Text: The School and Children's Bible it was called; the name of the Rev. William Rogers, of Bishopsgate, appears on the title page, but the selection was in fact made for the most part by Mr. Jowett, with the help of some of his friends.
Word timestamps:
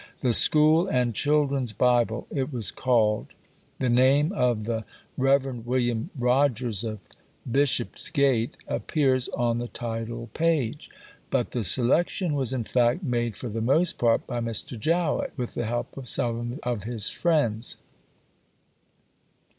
The 0.21 0.33
School 0.33 0.87
and 0.87 1.13
Children's 1.13 1.73
Bible 1.73 2.25
it 2.31 2.51
was 2.51 2.71
called; 2.71 3.27
the 3.77 3.87
name 3.87 4.31
of 4.31 4.63
the 4.63 4.83
Rev. 5.15 5.63
William 5.63 6.09
Rogers, 6.17 6.83
of 6.83 6.97
Bishopsgate, 7.45 8.57
appears 8.67 9.29
on 9.29 9.59
the 9.59 9.67
title 9.67 10.31
page, 10.33 10.89
but 11.29 11.51
the 11.51 11.63
selection 11.63 12.33
was 12.33 12.51
in 12.51 12.63
fact 12.63 13.03
made 13.03 13.35
for 13.35 13.47
the 13.49 13.61
most 13.61 13.99
part 13.99 14.25
by 14.25 14.39
Mr. 14.39 14.75
Jowett, 14.75 15.33
with 15.37 15.53
the 15.53 15.67
help 15.67 15.95
of 15.95 16.09
some 16.09 16.57
of 16.63 16.83
his 16.85 17.11
friends. 17.11 17.75